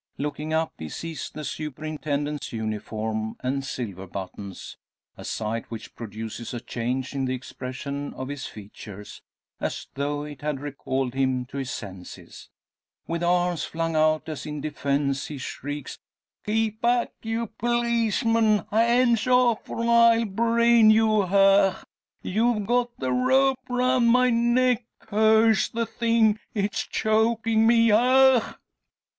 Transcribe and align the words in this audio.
Looking 0.17 0.51
up, 0.51 0.73
he 0.79 0.89
sees 0.89 1.29
the 1.29 1.43
superintendent's 1.43 2.51
uniform 2.51 3.35
and 3.41 3.63
silver 3.63 4.07
buttons; 4.07 4.75
a 5.15 5.23
sight 5.23 5.69
which 5.69 5.95
produces 5.95 6.55
a 6.55 6.59
change 6.59 7.13
in 7.13 7.25
the 7.25 7.35
expression 7.35 8.11
of 8.15 8.27
his 8.27 8.47
features, 8.47 9.21
as 9.59 9.85
though 9.93 10.23
it 10.23 10.41
had 10.41 10.59
recalled 10.59 11.13
him 11.13 11.45
to 11.45 11.57
his 11.57 11.69
senses. 11.69 12.49
With 13.05 13.21
arms 13.21 13.63
flung 13.65 13.95
out 13.95 14.27
as 14.27 14.47
in 14.47 14.59
defence, 14.59 15.27
he 15.27 15.37
shrieks: 15.37 15.99
"Keep 16.47 16.81
back, 16.81 17.11
you 17.21 17.45
policeman! 17.59 18.65
Hands 18.71 19.27
off, 19.27 19.69
or 19.69 19.83
I'll 19.85 20.25
brain 20.25 20.89
you! 20.89 21.27
Hach! 21.27 21.85
You've 22.23 22.65
got 22.65 22.89
the 22.97 23.11
rope 23.11 23.59
round 23.69 24.07
my 24.09 24.31
neck! 24.31 24.83
Curse 24.97 25.69
the 25.69 25.85
thing! 25.85 26.39
It's 26.55 26.87
choking 26.87 27.67
me. 27.67 27.89
Hach!" 27.89 28.57